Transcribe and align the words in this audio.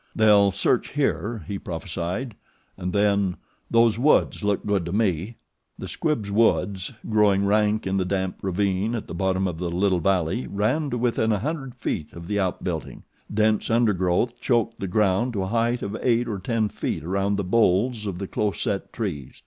"They'll 0.15 0.51
search 0.51 0.93
here," 0.93 1.45
he 1.47 1.59
prophesied, 1.59 2.33
and 2.75 2.91
then; 2.91 3.37
"Those 3.69 3.99
woods 3.99 4.43
look 4.43 4.65
good 4.65 4.83
to 4.87 4.91
me." 4.91 5.35
The 5.77 5.87
Squibbs' 5.87 6.31
woods, 6.31 6.91
growing 7.07 7.45
rank 7.45 7.85
in 7.85 7.97
the 7.97 8.03
damp 8.03 8.37
ravine 8.41 8.95
at 8.95 9.05
the 9.05 9.13
bottom 9.13 9.47
of 9.47 9.59
the 9.59 9.69
little 9.69 9.99
valley, 9.99 10.47
ran 10.47 10.89
to 10.89 10.97
within 10.97 11.31
a 11.31 11.37
hundred 11.37 11.75
feet 11.75 12.11
of 12.13 12.27
the 12.27 12.39
out 12.39 12.63
building. 12.63 13.03
Dense 13.31 13.69
undergrowth 13.69 14.41
choked 14.41 14.79
the 14.79 14.87
ground 14.87 15.33
to 15.33 15.43
a 15.43 15.47
height 15.53 15.83
of 15.83 15.95
eight 16.01 16.27
or 16.27 16.39
ten 16.39 16.67
feet 16.67 17.03
around 17.03 17.35
the 17.35 17.43
boles 17.43 18.07
of 18.07 18.17
the 18.17 18.25
close 18.25 18.59
set 18.61 18.91
trees. 18.91 19.39